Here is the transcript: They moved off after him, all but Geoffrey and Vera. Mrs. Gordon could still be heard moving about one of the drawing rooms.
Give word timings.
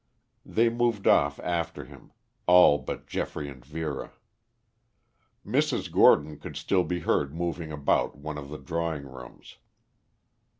They 0.47 0.67
moved 0.67 1.05
off 1.05 1.39
after 1.41 1.85
him, 1.85 2.11
all 2.47 2.79
but 2.79 3.05
Geoffrey 3.05 3.47
and 3.49 3.63
Vera. 3.63 4.13
Mrs. 5.45 5.91
Gordon 5.91 6.39
could 6.39 6.57
still 6.57 6.83
be 6.83 7.01
heard 7.01 7.35
moving 7.35 7.71
about 7.71 8.17
one 8.17 8.39
of 8.39 8.49
the 8.49 8.57
drawing 8.57 9.03
rooms. 9.05 9.57